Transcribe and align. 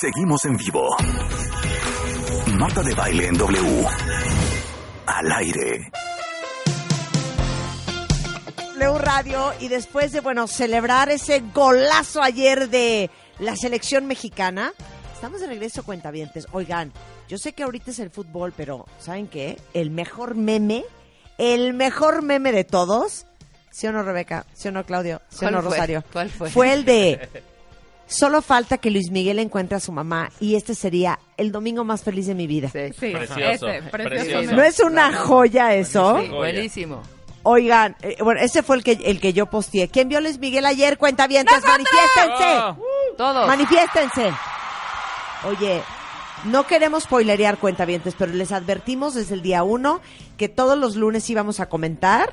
Seguimos 0.00 0.42
en 0.46 0.56
vivo. 0.56 0.96
Marta 2.56 2.82
de 2.82 2.94
baile 2.94 3.26
en 3.26 3.36
W. 3.36 3.86
Al 5.04 5.32
aire. 5.32 5.90
W 8.78 8.98
Radio 8.98 9.52
y 9.60 9.68
después 9.68 10.12
de, 10.12 10.20
bueno, 10.20 10.46
celebrar 10.46 11.10
ese 11.10 11.40
golazo 11.52 12.22
ayer 12.22 12.70
de 12.70 13.10
la 13.40 13.56
selección 13.56 14.06
mexicana, 14.06 14.72
estamos 15.12 15.42
de 15.42 15.48
regreso, 15.48 15.82
cuentavientes. 15.82 16.46
Oigan, 16.52 16.94
yo 17.28 17.36
sé 17.36 17.52
que 17.52 17.64
ahorita 17.64 17.90
es 17.90 17.98
el 17.98 18.08
fútbol, 18.08 18.54
pero 18.56 18.86
¿saben 19.00 19.28
qué? 19.28 19.60
El 19.74 19.90
mejor 19.90 20.34
meme, 20.34 20.82
el 21.36 21.74
mejor 21.74 22.22
meme 22.22 22.52
de 22.52 22.64
todos, 22.64 23.26
¿sí 23.70 23.86
o 23.86 23.92
no, 23.92 24.02
Rebeca? 24.02 24.46
¿Sí 24.54 24.68
o 24.68 24.72
no, 24.72 24.82
Claudio? 24.86 25.20
¿Sí 25.28 25.36
o 25.36 25.40
¿Cuál 25.40 25.52
no, 25.52 25.60
fue? 25.60 25.70
Rosario? 25.72 26.04
¿Cuál 26.10 26.30
fue? 26.30 26.48
Fue 26.48 26.72
el 26.72 26.86
de... 26.86 27.28
Solo 28.10 28.42
falta 28.42 28.78
que 28.78 28.90
Luis 28.90 29.10
Miguel 29.10 29.38
encuentre 29.38 29.76
a 29.76 29.80
su 29.80 29.92
mamá 29.92 30.30
y 30.40 30.56
este 30.56 30.74
sería 30.74 31.20
el 31.36 31.52
domingo 31.52 31.84
más 31.84 32.02
feliz 32.02 32.26
de 32.26 32.34
mi 32.34 32.46
vida. 32.48 32.68
Sí, 32.68 32.92
Sí, 32.98 33.12
Precioso, 33.12 33.68
ese, 33.68 33.82
precioso. 33.88 34.24
precioso. 34.24 34.52
¿No 34.56 34.62
es 34.64 34.80
una 34.80 35.12
joya 35.16 35.74
eso? 35.74 36.18
Sí, 36.20 36.28
buenísimo. 36.28 37.02
Oigan, 37.44 37.96
eh, 38.02 38.16
bueno, 38.22 38.40
ese 38.40 38.62
fue 38.64 38.76
el 38.76 38.82
que, 38.84 38.98
el 39.04 39.20
que 39.20 39.32
yo 39.32 39.46
posteé. 39.46 39.88
¿Quién 39.88 40.08
vio 40.08 40.18
a 40.18 40.20
Luis 40.20 40.38
Miguel 40.38 40.66
ayer? 40.66 40.98
Cuenta 40.98 41.26
bien, 41.28 41.46
manifiéstense. 41.46 42.58
Oh. 42.58 42.76
Todos. 43.16 43.46
Manifiéstense. 43.46 44.32
Oye, 45.44 45.80
no 46.44 46.66
queremos 46.66 47.04
spoilerear 47.04 47.58
cuentavientes, 47.58 48.14
pero 48.18 48.32
les 48.32 48.52
advertimos 48.52 49.14
desde 49.14 49.34
el 49.34 49.42
día 49.42 49.62
uno 49.62 50.00
que 50.36 50.48
todos 50.48 50.76
los 50.76 50.96
lunes 50.96 51.30
íbamos 51.30 51.60
a 51.60 51.68
comentar 51.68 52.32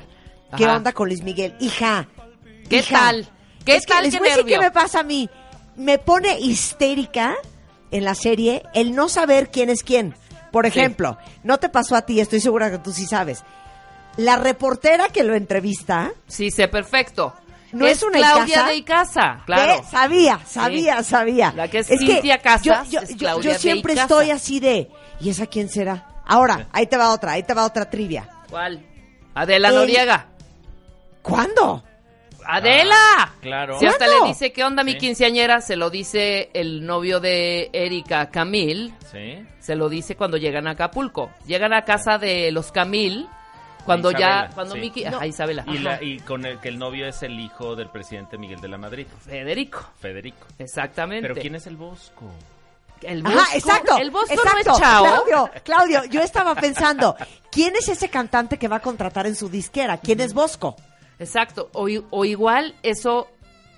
qué 0.57 0.65
onda 0.65 0.91
con 0.91 1.07
Luis 1.07 1.23
Miguel. 1.23 1.55
Hija. 1.59 2.07
¿Qué 2.69 2.77
hija, 2.79 2.99
tal? 2.99 3.29
¿Qué 3.63 3.75
es 3.77 3.85
que 3.85 3.93
tal? 3.93 4.03
les 4.03 4.13
¿Qué 4.13 4.19
voy 4.19 4.27
a 4.29 4.31
decir 4.37 4.45
qué 4.45 4.59
me 4.59 4.71
pasa 4.71 4.99
a 5.01 5.03
mí. 5.03 5.29
Me 5.77 5.97
pone 5.99 6.39
histérica 6.39 7.35
en 7.91 8.03
la 8.03 8.15
serie 8.15 8.63
el 8.73 8.93
no 8.95 9.07
saber 9.07 9.49
quién 9.51 9.69
es 9.69 9.83
quién. 9.83 10.13
Por 10.51 10.65
Sí. 10.65 10.77
ejemplo, 10.77 11.17
no 11.43 11.57
te 11.59 11.69
pasó 11.69 11.95
a 11.95 12.01
ti, 12.01 12.19
estoy 12.19 12.39
segura 12.41 12.69
que 12.71 12.79
tú 12.79 12.91
sí 12.91 13.05
sabes. 13.05 13.43
La 14.17 14.35
reportera 14.37 15.09
que 15.09 15.23
lo 15.23 15.35
entrevista, 15.35 16.11
Sí, 16.27 16.49
sé 16.51 16.67
perfecto. 16.67 17.33
¿No 17.73 17.85
es 17.85 17.97
es 17.97 18.03
una 18.03 18.17
Claudia 18.17 18.45
Icaza? 18.55 18.67
de 18.67 18.75
Icaza, 18.75 19.43
claro. 19.45 19.81
¿Ve? 19.81 19.87
Sabía, 19.91 20.39
sabía, 20.47 21.03
sabía. 21.03 21.53
La 21.55 21.67
que 21.67 21.79
es 21.79 21.87
que 21.87 21.97
Cintia 21.97 22.37
Casas 22.39 22.63
yo, 22.63 22.73
yo- 22.89 23.01
es 23.01 23.09
yo- 23.11 23.17
Claudia 23.17 23.53
yo 23.53 23.59
siempre 23.59 23.93
de 23.93 24.01
estoy 24.01 24.31
así 24.31 24.59
de, 24.59 24.89
¿y 25.19 25.29
esa 25.29 25.45
quién 25.47 25.69
será? 25.69 26.07
Ahora, 26.25 26.67
ahí 26.71 26.87
te 26.87 26.97
va 26.97 27.11
otra, 27.11 27.33
ahí 27.33 27.43
te 27.43 27.53
va 27.53 27.65
otra 27.65 27.89
trivia. 27.89 28.27
¿Cuál? 28.49 28.83
Adela 29.35 29.67
El- 29.69 29.75
Noriega. 29.75 30.27
¿Cuándo? 31.21 31.83
¡Adela! 32.47 33.33
Claro. 33.41 33.77
Si 33.79 33.85
hasta 33.85 34.07
le 34.07 34.27
dice, 34.27 34.51
¿qué 34.53 34.63
onda 34.63 34.83
mi 34.83 34.93
Sí. 34.93 34.97
quinceañera? 34.99 35.61
Se 35.61 35.75
lo 35.75 35.89
dice 35.89 36.49
el 36.53 36.85
novio 36.85 37.19
de 37.19 37.69
Erika, 37.73 38.29
Camil. 38.29 38.93
Sí. 39.11 39.45
Se 39.59 39.75
lo 39.75 39.89
dice 39.89 40.15
cuando 40.15 40.37
llegan 40.37 40.67
a 40.67 40.71
Acapulco. 40.71 41.29
Llegan 41.45 41.73
a 41.73 41.83
casa 41.83 42.17
de 42.17 42.51
los 42.51 42.71
Camil. 42.71 43.27
Cuando 43.85 44.09
Isabela, 44.11 44.47
ya, 44.49 44.53
cuando 44.53 44.73
sí. 44.75 44.81
Miki, 44.81 45.05
No. 45.05 45.15
ajá, 45.17 45.27
Isabela. 45.27 45.63
Y, 45.67 45.77
la, 45.77 46.03
y 46.03 46.19
con 46.19 46.45
el 46.45 46.59
que 46.59 46.67
el 46.67 46.77
novio 46.77 47.07
es 47.07 47.23
el 47.23 47.39
hijo 47.39 47.75
del 47.75 47.89
presidente 47.89 48.37
Miguel 48.37 48.59
de 48.59 48.67
la 48.67 48.77
Madrid, 48.77 49.07
Federico. 49.25 49.79
Federico. 49.99 50.45
Exactamente. 50.59 51.27
Pero 51.29 51.39
¿quién 51.41 51.55
es 51.55 51.67
el 51.67 51.77
Bosco? 51.77 52.29
El 53.01 53.23
Bosco. 53.23 53.39
Ajá, 53.39 53.55
exacto. 53.55 53.97
El 53.97 54.11
Bosco 54.11 54.33
exacto. 54.33 54.51
no 54.65 54.73
es 54.73 54.79
Chao. 54.79 55.03
Claudio, 55.05 55.51
Claudio, 55.63 56.03
yo 56.05 56.21
estaba 56.21 56.53
pensando, 56.55 57.15
¿quién 57.49 57.75
es 57.77 57.87
ese 57.87 58.09
cantante 58.09 58.57
que 58.57 58.67
va 58.67 58.77
a 58.77 58.81
contratar 58.81 59.25
en 59.25 59.35
su 59.35 59.47
disquera? 59.47 59.97
¿Quién 59.99 60.19
es 60.19 60.33
Bosco? 60.33 60.75
Exacto. 61.19 61.69
O, 61.73 61.87
o 62.09 62.25
igual 62.25 62.75
eso 62.83 63.27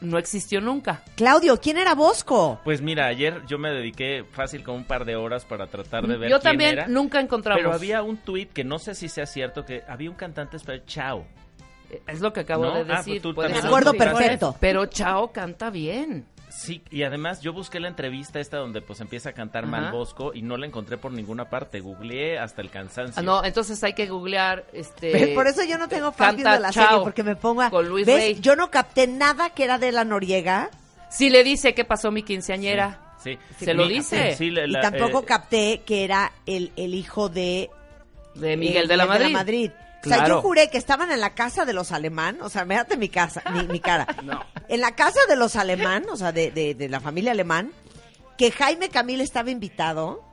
no 0.01 0.17
existió 0.17 0.61
nunca. 0.61 1.03
Claudio, 1.15 1.59
¿quién 1.59 1.77
era 1.77 1.93
Bosco? 1.93 2.59
Pues 2.63 2.81
mira, 2.81 3.07
ayer 3.07 3.41
yo 3.47 3.57
me 3.57 3.69
dediqué 3.69 4.23
fácil 4.31 4.63
con 4.63 4.75
un 4.75 4.83
par 4.85 5.05
de 5.05 5.15
horas 5.15 5.45
para 5.45 5.67
tratar 5.67 6.07
de 6.07 6.17
ver 6.17 6.29
Yo 6.29 6.39
quién 6.39 6.51
también 6.51 6.71
era. 6.71 6.87
nunca 6.87 7.19
encontramos. 7.19 7.61
Pero 7.61 7.73
había 7.73 8.01
un 8.01 8.17
tuit 8.17 8.51
que 8.53 8.63
no 8.63 8.79
sé 8.79 8.95
si 8.95 9.09
sea 9.09 9.25
cierto 9.25 9.65
que 9.65 9.83
había 9.87 10.09
un 10.09 10.15
cantante 10.15 10.57
español, 10.57 10.83
Chao. 10.85 11.25
Es 12.07 12.19
lo 12.21 12.31
que 12.31 12.41
acabo 12.41 12.65
No, 12.65 12.73
de 12.75 12.81
ah, 12.81 12.85
pues 12.85 13.05
decir. 13.05 13.21
tú 13.21 13.33
ser 13.33 13.51
Me 13.51 13.57
acuerdo 13.59 13.93
perfecto. 13.93 14.55
Pero 14.59 14.85
Chao 14.85 15.31
canta 15.31 15.69
bien. 15.69 16.25
Sí, 16.49 16.81
y 16.89 17.03
además 17.03 17.41
yo 17.41 17.53
busqué 17.53 17.79
la 17.79 17.87
entrevista 17.87 18.39
esta 18.39 18.57
donde 18.57 18.81
pues 18.81 18.99
empieza 19.01 19.29
a 19.29 19.33
cantar 19.33 19.67
mal 19.67 19.83
Ajá. 19.85 19.91
Bosco 19.91 20.31
y 20.33 20.41
no 20.41 20.57
la 20.57 20.65
encontré 20.65 20.97
por 20.97 21.11
ninguna 21.11 21.49
parte. 21.49 21.79
Googleé 21.79 22.39
hasta 22.39 22.61
el 22.61 22.69
cansancio. 22.71 23.19
Ah, 23.19 23.21
no, 23.21 23.43
entonces 23.45 23.83
hay 23.83 23.93
que 23.93 24.07
googlear 24.07 24.65
este 24.73 25.33
Por 25.35 25.47
eso 25.47 25.63
yo 25.63 25.77
no 25.77 25.87
tengo 25.87 26.11
fan 26.11 26.35
de 26.37 26.43
la 26.43 26.71
Chao 26.71 26.87
serie, 26.87 27.03
porque 27.03 27.23
me 27.23 27.35
pongo 27.35 27.61
a... 27.61 27.69
con 27.69 27.87
Luis 27.87 28.05
¿Ves? 28.07 28.15
Rey. 28.17 28.37
Yo 28.41 28.55
no 28.55 28.71
capté 28.71 29.05
nada 29.07 29.51
que 29.51 29.63
era 29.63 29.77
de 29.77 29.91
la 29.91 30.03
Noriega 30.05 30.69
Si 31.11 31.29
le 31.29 31.43
dice 31.43 31.73
qué 31.75 31.85
pasó 31.85 32.09
mi 32.11 32.23
quinceañera. 32.23 33.15
Sí. 33.23 33.37
Se 33.59 33.73
lo 33.73 33.85
Mi- 33.85 33.93
dice. 33.95 34.35
sí, 34.35 34.49
la- 34.49 34.65
y 34.65 34.69
la- 34.71 34.81
tampoco 34.81 35.19
eh, 35.21 35.25
capté 35.25 35.81
que 35.85 36.03
era 36.03 36.31
el, 36.45 36.71
el 36.77 36.93
hijo 36.95 37.29
de... 37.29 37.69
De 38.35 38.53
eh, 38.53 38.57
Miguel 38.57 38.87
de 38.87 38.97
la 38.97 39.05
Madrid. 39.05 39.71
O 40.03 40.07
sea, 40.07 40.17
Claro. 40.19 40.35
yo 40.35 40.41
juré 40.41 40.69
que 40.69 40.77
estaban 40.77 41.11
en 41.11 41.19
la 41.19 41.31
casa 41.35 41.65
de 41.65 41.73
los 41.73 41.91
alemán, 41.91 42.37
o 42.41 42.49
sea, 42.49 42.63
mírate 42.65 42.95
mi 42.97 43.09
casa, 43.09 43.41
mi, 43.53 43.67
mi 43.67 43.79
cara. 43.79 44.07
No. 44.23 44.41
En 44.67 44.81
la 44.81 44.95
casa 44.95 45.19
de 45.27 45.35
los 45.35 45.55
alemán, 45.55 46.05
o 46.11 46.15
sea, 46.15 46.31
de, 46.31 46.51
de, 46.51 46.73
de 46.75 46.89
la 46.89 46.99
familia 46.99 47.31
alemán, 47.31 47.71
que 48.37 48.51
Jaime 48.51 48.89
Camil 48.89 49.19
estaba 49.21 49.49
invitado 49.51 50.23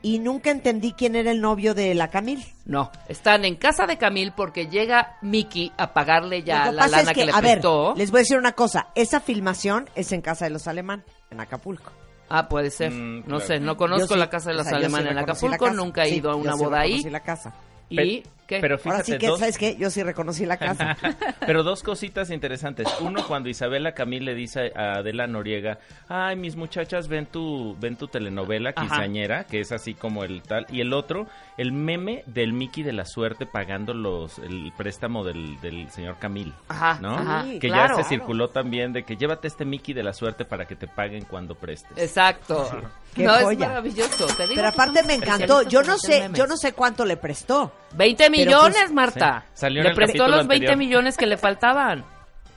y 0.00 0.18
nunca 0.20 0.50
entendí 0.50 0.92
quién 0.92 1.16
era 1.16 1.30
el 1.30 1.40
novio 1.40 1.74
de 1.74 1.94
la 1.94 2.08
Camil. 2.08 2.44
No, 2.64 2.90
están 3.08 3.44
en 3.44 3.56
casa 3.56 3.86
de 3.86 3.98
Camil 3.98 4.32
porque 4.32 4.68
llega 4.68 5.16
Mickey 5.22 5.72
a 5.76 5.92
pagarle 5.92 6.42
ya 6.44 6.66
Lo 6.66 6.70
que 6.70 6.76
la 6.76 6.82
pasa 6.82 6.96
lana 6.98 7.10
es 7.10 7.14
que, 7.14 7.20
que, 7.22 7.26
le 7.26 7.32
a 7.32 7.40
ver, 7.40 7.52
prestó. 7.54 7.94
les 7.96 8.10
voy 8.10 8.18
a 8.18 8.22
decir 8.22 8.38
una 8.38 8.52
cosa, 8.52 8.88
esa 8.94 9.20
filmación 9.20 9.88
es 9.94 10.12
en 10.12 10.20
casa 10.20 10.44
de 10.44 10.50
los 10.50 10.68
alemán, 10.68 11.04
en 11.30 11.40
Acapulco. 11.40 11.90
Ah, 12.28 12.46
puede 12.48 12.70
ser. 12.70 12.92
Mm, 12.92 13.20
no 13.20 13.24
claro. 13.24 13.40
sé, 13.46 13.58
no 13.60 13.76
conozco 13.76 14.08
Yo 14.08 14.14
sí, 14.14 14.20
la 14.20 14.28
casa 14.30 14.50
de 14.50 14.56
o 14.56 14.58
los 14.58 14.66
sea, 14.66 14.78
sí 14.78 14.84
alemanes 14.84 15.12
en 15.12 15.18
Acapulco, 15.18 15.70
nunca 15.70 16.04
he 16.04 16.10
Sí, 16.10 16.16
ido 16.16 16.30
a 16.30 16.36
una 16.36 16.50
yo 16.52 16.58
sí 16.58 16.64
boda 16.64 16.80
ahí. 16.80 17.02
la 17.04 17.20
casa. 17.20 17.54
¿Y 17.90 18.22
qué? 18.48 18.58
pero 18.60 18.78
Ahora 18.84 19.04
sí 19.04 19.16
que, 19.18 19.28
dos- 19.28 19.38
¿sabes 19.38 19.56
qué? 19.58 19.76
Yo 19.76 19.90
sí 19.90 20.02
reconocí 20.02 20.44
la 20.46 20.56
casa. 20.56 20.96
Pero 21.46 21.62
dos 21.62 21.82
cositas 21.82 22.30
interesantes. 22.30 22.88
Uno, 23.00 23.24
cuando 23.26 23.48
Isabela 23.48 23.92
Camil 23.92 24.24
le 24.24 24.34
dice 24.34 24.72
a 24.74 24.98
Adela 24.98 25.26
Noriega, 25.26 25.78
ay, 26.08 26.34
mis 26.36 26.56
muchachas, 26.56 27.06
ven 27.08 27.26
tu, 27.26 27.76
ven 27.78 27.96
tu 27.96 28.08
telenovela 28.08 28.70
Ajá. 28.70 28.80
quinceañera, 28.86 29.44
que 29.44 29.60
es 29.60 29.70
así 29.72 29.94
como 29.94 30.24
el 30.24 30.42
tal. 30.42 30.66
Y 30.70 30.80
el 30.80 30.92
otro, 30.92 31.26
el 31.56 31.72
meme 31.72 32.22
del 32.26 32.52
Mickey 32.52 32.82
de 32.82 32.92
la 32.92 33.04
suerte 33.04 33.46
pagando 33.46 33.94
los 33.94 34.38
el 34.38 34.72
préstamo 34.76 35.24
del, 35.24 35.60
del 35.60 35.90
señor 35.90 36.18
Camil. 36.18 36.52
Ajá, 36.68 36.98
¿no? 37.00 37.14
ajá, 37.16 37.44
que 37.60 37.68
claro. 37.68 37.96
ya 37.96 38.02
se 38.02 38.08
circuló 38.08 38.48
también 38.48 38.92
de 38.92 39.04
que 39.04 39.16
llévate 39.16 39.46
este 39.48 39.64
Mickey 39.64 39.94
de 39.94 40.02
la 40.02 40.12
suerte 40.12 40.44
para 40.44 40.66
que 40.66 40.74
te 40.76 40.88
paguen 40.88 41.24
cuando 41.24 41.54
prestes. 41.54 41.96
Exacto. 41.98 42.68
Qué 43.14 43.24
no, 43.24 43.32
joya. 43.34 43.50
es 43.52 43.58
maravilloso. 43.68 44.26
te 44.26 44.42
digo 44.44 44.54
Pero 44.56 44.68
aparte 44.68 45.02
me 45.02 45.14
encantó. 45.14 45.62
Yo 45.62 45.82
no 45.82 45.98
sé, 45.98 46.28
yo 46.34 46.46
no 46.46 46.56
sé 46.56 46.72
cuánto 46.72 47.04
le 47.04 47.16
prestó. 47.16 47.72
20 47.94 48.24
Pero, 48.24 48.30
millones, 48.46 48.76
pues, 48.80 48.92
Marta. 48.92 49.44
sí, 49.46 49.60
salió 49.60 49.82
Le 49.82 49.94
prestó 49.94 50.28
los 50.28 50.46
20 50.46 50.54
anterior. 50.66 50.76
millones 50.76 51.16
que 51.16 51.26
le 51.26 51.36
faltaban. 51.36 52.04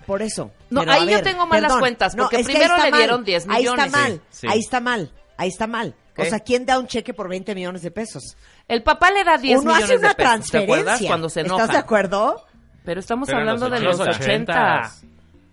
Por 0.05 0.21
eso. 0.21 0.51
No, 0.69 0.81
Pero, 0.81 0.91
ahí 0.93 1.01
a 1.03 1.05
yo 1.05 1.11
ver, 1.17 1.23
tengo 1.23 1.45
malas 1.45 1.75
cuentas, 1.77 2.15
porque 2.15 2.37
que 2.37 2.43
primero 2.43 2.75
le 2.77 2.89
mal. 2.91 2.99
dieron 2.99 3.23
10 3.23 3.47
Ahí 3.49 3.65
está 3.65 3.85
millones. 3.85 3.91
mal, 3.91 4.21
Sí, 4.29 4.39
sí. 4.41 4.47
ahí 4.49 4.59
está 4.59 4.79
mal, 4.79 5.11
ahí 5.37 5.49
está 5.49 5.67
mal. 5.67 5.95
O 6.11 6.23
¿Qué? 6.23 6.29
sea, 6.29 6.39
¿quién 6.39 6.65
da 6.65 6.77
un 6.79 6.87
cheque 6.87 7.13
por 7.13 7.29
20 7.29 7.55
millones 7.55 7.81
de 7.83 7.91
pesos? 7.91 8.35
El 8.67 8.83
papá 8.83 9.11
le 9.11 9.23
da 9.23 9.37
10 9.37 9.59
Uno 9.61 9.67
millones 9.73 9.83
hace 9.85 9.97
una 9.97 10.09
de 10.09 10.15
pesos. 10.15 10.17
¿Te 10.17 10.23
transferencia. 10.23 10.63
acuerdas? 10.75 11.01
Cuando 11.07 11.29
se 11.29 11.39
enoja. 11.41 11.61
¿Estás 11.61 11.75
de 11.75 11.79
acuerdo? 11.79 12.45
Pero 12.83 12.99
estamos 12.99 13.27
Pero 13.27 13.39
hablando 13.39 13.69
los 13.69 13.79
de 13.79 13.85
los 13.85 13.99
80s. 13.99 14.15
80. 14.21 14.91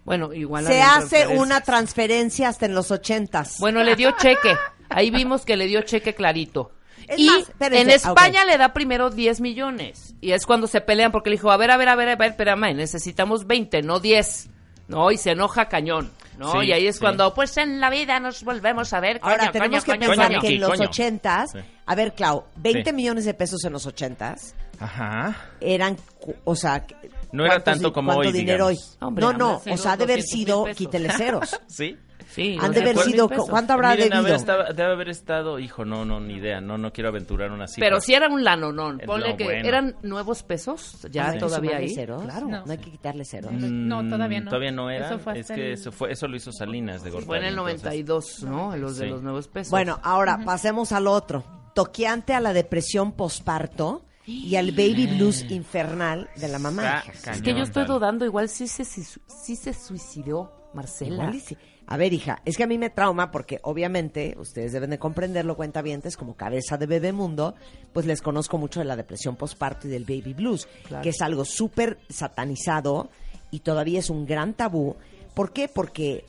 Bueno, 0.04 0.32
igual 0.32 0.64
Se 0.66 0.80
hace 0.80 1.26
una 1.28 1.60
transferencia 1.60 2.48
hasta 2.48 2.64
en 2.66 2.74
los 2.74 2.90
ochentas. 2.90 3.56
Bueno, 3.60 3.82
le 3.82 3.94
dio 3.94 4.12
cheque. 4.12 4.56
Ahí 4.88 5.10
vimos 5.10 5.44
que 5.44 5.56
le 5.56 5.66
dio 5.66 5.82
cheque 5.82 6.14
clarito. 6.14 6.72
Es 7.08 7.18
y 7.18 7.26
más, 7.26 7.40
espérense, 7.48 7.82
en 7.82 7.90
España 7.90 8.44
le 8.44 8.58
da 8.58 8.72
primero 8.72 9.10
10 9.10 9.40
millones. 9.40 10.14
Y 10.20 10.32
es 10.32 10.44
cuando 10.46 10.66
se 10.66 10.80
pelean 10.80 11.10
porque 11.12 11.30
le 11.30 11.36
dijo, 11.36 11.50
a 11.50 11.56
ver, 11.56 11.70
a 11.70 11.76
ver, 11.76 11.88
a 11.88 11.96
ver, 11.96 12.08
a 12.10 12.16
ver, 12.16 12.30
espérame, 12.30 12.74
necesitamos 12.74 13.46
20, 13.46 13.82
no 13.82 13.98
10. 14.00 14.50
No, 14.88 15.10
y 15.10 15.18
se 15.18 15.32
enoja 15.32 15.66
cañón. 15.68 16.10
¿no? 16.38 16.52
Sí, 16.52 16.68
y 16.68 16.72
ahí 16.72 16.86
es 16.86 16.96
sí. 16.96 17.00
cuando, 17.00 17.34
pues 17.34 17.56
en 17.56 17.80
la 17.80 17.90
vida 17.90 18.20
nos 18.20 18.44
volvemos 18.44 18.92
a 18.92 19.00
ver. 19.00 19.18
Coño, 19.20 19.32
Ahora 19.32 19.50
tenemos 19.50 19.84
coño, 19.84 19.98
que 19.98 20.06
coño, 20.06 20.08
pensar 20.10 20.26
coño. 20.28 20.40
que 20.40 20.48
en 20.48 20.60
los 20.60 20.70
Coño. 20.70 20.84
ochentas, 20.84 21.50
Sí. 21.52 21.58
a 21.84 21.94
ver, 21.96 22.14
Clau, 22.14 22.44
20 22.56 22.90
Sí. 22.90 22.96
millones 22.96 23.24
de 23.24 23.34
pesos 23.34 23.64
en 23.64 23.72
los 23.72 23.86
ochentas 23.86 24.54
Ajá. 24.78 25.36
eran, 25.60 25.96
o 26.44 26.54
sea, 26.54 26.86
No 27.32 27.44
era 27.44 27.54
¿cuántos 27.54 27.74
tanto 27.74 27.92
como 27.92 28.12
hoy, 28.14 28.30
dinero 28.32 28.68
digamos. 28.68 28.96
hoy? 29.00 29.06
Hombre, 29.06 29.24
no, 29.24 29.32
no, 29.32 29.62
o 29.68 29.76
sea, 29.76 29.92
ha 29.92 29.96
de 29.96 30.04
haber 30.04 30.20
200 30.20 30.36
mil 30.36 30.46
sido, 30.46 30.64
quítele 30.76 31.10
ceros. 31.12 31.60
¿Sí? 31.66 31.96
Sí, 32.30 32.58
Han 32.60 32.72
de 32.72 32.80
haber 32.82 32.94
200 32.94 33.30
sido. 33.30 33.46
¿cuánto 33.46 33.72
habrá 33.72 33.90
Miren, 33.92 34.10
debido? 34.10 34.20
haber 34.20 34.34
estado- 34.34 34.64
debe 34.74 34.92
haber 34.92 35.08
estado, 35.08 35.58
hijo, 35.58 35.84
no, 35.84 36.04
no, 36.04 36.20
ni 36.20 36.34
idea, 36.34 36.60
no, 36.60 36.76
no 36.76 36.92
quiero 36.92 37.08
aventurar 37.08 37.50
una 37.50 37.66
cifra. 37.66 37.86
Pero 37.86 38.00
si 38.00 38.12
era 38.14 38.28
un 38.28 38.44
lanonón. 38.44 39.00
Eh, 39.00 39.06
Ponle 39.06 39.30
no, 39.30 39.36
que 39.36 39.44
bueno. 39.44 39.66
eran 39.68 39.96
nuevos 40.02 40.42
pesos, 40.42 41.06
ya 41.10 41.28
¿Hay 41.28 41.32
que 41.34 41.38
todavía 41.40 41.78
ahí. 41.78 41.88
ceros? 41.94 42.22
Claro. 42.22 42.46
No. 42.48 42.66
No 42.66 42.70
hay 42.72 42.78
que 42.78 42.90
quitarle 42.90 43.24
ceros. 43.24 43.50
No, 43.52 44.06
todavía 44.08 44.40
no. 44.40 44.44
Mm, 44.46 44.48
Todavía 44.50 44.72
no 44.72 44.90
era. 44.90 45.06
Eso 45.06 45.18
fue 45.18 45.38
es 45.40 45.46
que 45.48 45.54
el- 45.68 45.72
eso, 45.72 45.90
fue, 45.90 46.12
eso 46.12 46.28
lo 46.28 46.36
hizo 46.36 46.52
Salinas 46.52 47.02
de 47.02 47.10
Gortari. 47.10 47.26
Fue 47.26 47.38
en 47.38 47.44
el 47.44 47.50
entonces. 47.54 47.82
92, 47.82 48.42
¿no? 48.44 48.76
Los 48.76 48.98
de 48.98 49.04
Sí. 49.06 49.10
los 49.10 49.22
nuevos 49.22 49.48
pesos. 49.48 49.70
Bueno, 49.70 49.98
ahora 50.02 50.38
pasemos 50.44 50.92
al 50.92 51.06
otro. 51.06 51.44
Toqueante 51.74 52.34
a 52.34 52.40
la 52.40 52.52
depresión 52.52 53.12
posparto 53.12 54.02
y 54.26 54.56
al 54.56 54.72
baby 54.72 55.06
blues 55.06 55.50
infernal 55.50 56.28
de 56.36 56.48
la 56.48 56.58
mamá. 56.58 57.02
Está 57.12 57.32
es 57.32 57.40
que 57.40 57.48
yo 57.48 57.54
cañón, 57.54 57.62
estoy 57.68 57.84
dudando, 57.86 58.24
igual 58.26 58.48
sí 58.50 58.68
se, 58.68 58.84
sí 58.84 59.56
se 59.56 59.72
suicidó. 59.72 60.52
Marcela. 60.74 61.32
Sí. 61.32 61.56
A 61.86 61.96
ver, 61.96 62.12
hija, 62.12 62.42
es 62.44 62.56
que 62.58 62.64
a 62.64 62.66
mí 62.66 62.76
me 62.76 62.90
trauma 62.90 63.30
porque 63.30 63.60
obviamente 63.62 64.36
ustedes 64.38 64.72
deben 64.72 64.90
de 64.90 64.98
comprenderlo, 64.98 65.56
cuentavientes, 65.56 66.16
como 66.18 66.36
cabeza 66.36 66.76
de 66.76 66.84
bebé 66.86 67.12
mundo, 67.12 67.54
pues 67.94 68.04
les 68.04 68.20
conozco 68.20 68.58
mucho 68.58 68.80
de 68.80 68.84
la 68.86 68.94
depresión 68.96 69.36
postparto 69.36 69.86
y 69.86 69.90
del 69.90 70.04
baby 70.04 70.34
blues, 70.34 70.68
Claro. 70.86 71.02
que 71.02 71.08
es 71.10 71.22
algo 71.22 71.44
súper 71.46 71.98
satanizado 72.10 73.08
y 73.50 73.60
todavía 73.60 74.00
es 74.00 74.10
un 74.10 74.26
gran 74.26 74.52
tabú. 74.52 74.96
¿Por 75.34 75.52
qué? 75.54 75.68
Porque 75.68 76.24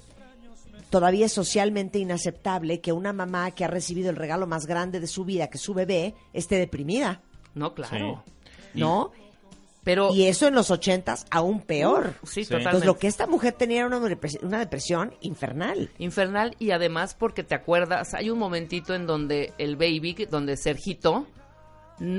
todavía 0.89 1.25
es 1.25 1.33
socialmente 1.33 1.99
inaceptable 1.99 2.79
que 2.79 2.93
una 2.93 3.11
mamá 3.11 3.51
que 3.51 3.65
ha 3.65 3.67
recibido 3.67 4.09
el 4.09 4.15
regalo 4.15 4.47
más 4.47 4.65
grande 4.65 4.99
de 5.01 5.07
su 5.07 5.25
vida, 5.25 5.47
que 5.49 5.57
es 5.57 5.63
su 5.63 5.73
bebé, 5.73 6.15
esté 6.33 6.55
deprimida, 6.55 7.21
No, 7.53 7.73
claro. 7.73 8.23
¿no? 8.73 9.11
Pero 9.89 10.13
Y 10.13 10.27
eso 10.27 10.47
en 10.47 10.53
los 10.53 10.69
ochentas 10.69 11.25
aún 11.31 11.61
peor. 11.61 12.13
sí, 12.23 12.43
Sí. 12.43 12.49
totalmente. 12.49 12.67
Entonces 12.69 12.85
lo 12.85 12.97
que 12.99 13.07
esta 13.07 13.25
mujer 13.25 13.53
tenía 13.53 13.79
era 13.79 13.87
una 13.87 13.99
depresión, 14.07 14.45
una 14.45 14.59
depresión 14.59 15.13
infernal. 15.21 15.89
infernal 15.97 16.55
y 16.59 16.69
además 16.71 17.15
porque 17.15 17.43
te 17.43 17.55
acuerdas, 17.55 18.13
hay 18.13 18.29
un 18.29 18.37
momentito 18.37 18.93
en 18.93 19.07
donde 19.07 19.51
el 19.57 19.77
baby, 19.77 20.27
donde 20.29 20.57
Sergito 20.57 21.25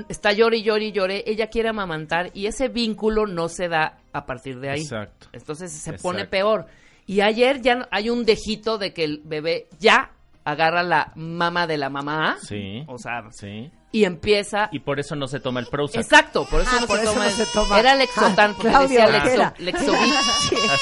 está 0.09 0.33
llore 0.33 0.59
y 0.59 0.63
llore 0.63 0.87
y 0.87 0.93
llore, 0.93 1.23
ella 1.27 1.47
quiere 1.47 1.69
amamantar 1.69 2.31
y 2.35 2.47
ese 2.47 2.69
vínculo 2.69 3.27
no 3.27 3.49
se 3.49 3.69
da 3.69 3.99
a 4.13 4.27
partir 4.27 4.59
de 4.61 4.71
ahí. 4.71 4.81
Exacto. 4.83 5.29
Entonces 5.33 5.71
se 5.73 5.91
Exacto. 5.91 6.03
pone 6.03 6.27
peor. 6.27 6.67
Y 7.07 7.21
ayer 7.23 7.61
ya 7.63 7.89
hay 7.91 8.11
un 8.11 8.25
dejito 8.25 8.79
de 8.79 8.93
que 8.93 9.05
el 9.05 9.23
bebé 9.25 9.69
ya 9.79 10.11
agarra 10.45 10.83
la 10.83 11.13
mama 11.15 11.67
de 11.67 11.79
la 11.79 11.89
mamá. 11.89 12.37
Sí. 12.43 12.85
O 12.89 12.99
sea, 12.99 13.23
Sí. 13.31 13.71
Y 13.93 14.05
empieza 14.05 14.69
Y 14.73 14.79
por 14.81 15.01
eso 15.01 15.17
no 15.17 15.27
se 15.27 15.41
toma 15.41 15.61
el 15.61 15.67
Prozac. 15.67 16.01
Exacto, 16.01 16.47
por 16.49 16.61
eso, 16.61 16.71
Ah, 16.73 16.79
no, 16.83 16.87
por 16.87 16.97
se 16.99 17.03
eso 17.05 17.13
toma 17.13 17.25
no 17.25 17.31
el- 17.31 17.37
se 17.37 17.47
toma. 17.47 17.81
Era 17.81 17.95
Lexotan, 17.97 18.55
porque 18.55 18.69
Claudio, 18.71 18.89
decía 18.89 19.07
¿qué 19.07 19.13
Lexo, 19.13 19.31
era? 19.35 19.55
Lexovit. 19.59 20.15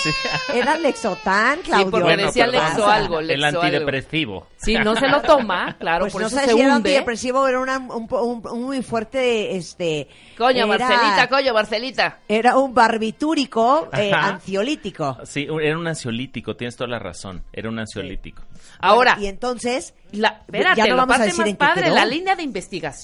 Sí. 0.03 0.11
Era 0.55 0.77
Lexotán, 0.79 1.61
Claudio. 1.63 1.87
Sí, 1.87 1.91
porque 1.91 2.05
Bueno, 2.05 2.27
decía 2.27 2.45
perdón. 2.47 2.65
Lexo 2.67 2.87
algo, 2.87 3.21
El 3.21 3.27
Lexo 3.29 3.47
algo. 3.47 3.63
antidepresivo. 3.63 4.47
Sí, 4.57 4.75
no 4.75 4.95
se 4.97 5.09
lo 5.09 5.23
toma, 5.23 5.77
claro, 5.79 6.01
Pues 6.05 6.13
por 6.13 6.23
no 6.23 6.29
eso 6.29 6.37
se 6.39 6.45
si 6.45 6.51
era 6.51 6.59
hunde. 6.59 6.73
antidepresivo 6.75 7.47
era 7.49 7.61
una- 7.61 7.79
un, 7.79 8.07
un- 8.11 8.43
un 8.47 8.63
muy 8.65 8.83
fuerte, 8.83 9.57
este... 9.57 10.09
Coño, 10.37 10.73
era- 10.75 10.87
Marcelita, 10.89 11.29
coño, 11.29 11.55
Marcelita. 11.55 12.19
Era 12.29 12.57
un 12.59 12.75
barbitúrico 12.75 13.89
eh, 13.93 14.11
ansiolítico. 14.13 15.19
Sí, 15.25 15.47
era 15.63 15.79
un 15.79 15.87
ansiolítico, 15.87 16.57
tienes 16.57 16.77
toda 16.77 16.89
la 16.91 16.99
razón. 16.99 17.43
Era 17.53 17.69
un 17.69 17.79
ansiolítico. 17.79 18.43
Ahora, 18.81 19.17
Y 19.21 19.27
entonces... 19.27 19.95
la, 20.13 20.41
espérate, 20.47 20.77
ya 20.79 20.85
no 20.87 20.91
la 20.97 21.03
vamos 21.03 21.15
a 21.17 21.19
parte 21.19 21.25
decir 21.27 21.39
más 21.41 21.49
en 21.49 21.55
qué 21.57 21.59
padre, 21.59 21.91
la 21.91 22.05
línea 22.05 22.37
de 22.37 22.43
investigación. 22.45 22.98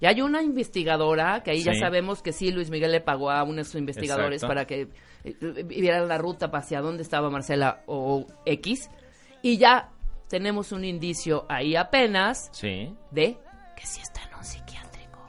Ya 0.00 0.08
hay 0.10 0.20
una 0.20 0.42
investigadora, 0.42 1.42
que 1.42 1.52
ahí 1.52 1.62
ya 1.62 1.72
Sí. 1.72 1.78
sabemos 1.80 2.20
que 2.22 2.32
sí, 2.32 2.50
Luis 2.50 2.68
Miguel 2.70 2.92
le 2.92 3.00
pagó 3.00 3.30
a 3.30 3.42
unos 3.44 3.74
investigadores 3.74 4.42
Exacto. 4.42 4.48
para 4.48 4.66
que 4.66 4.88
eh, 5.24 5.62
vieran 5.64 6.06
la 6.08 6.18
ruta 6.18 6.50
hacia 6.52 6.80
dónde 6.82 7.02
estaba 7.02 7.30
Marcela 7.30 7.82
o 7.86 8.26
X. 8.44 8.90
Y 9.42 9.56
ya 9.56 9.88
tenemos 10.28 10.72
un 10.72 10.84
indicio 10.84 11.46
ahí 11.48 11.76
apenas 11.76 12.50
Sí. 12.52 12.94
de 13.10 13.38
que 13.76 13.86
sí 13.86 14.00
está 14.02 14.22
en 14.28 14.34
un 14.36 14.44
psiquiátrico. 14.44 15.20